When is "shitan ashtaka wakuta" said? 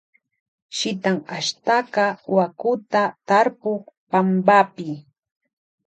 0.77-3.01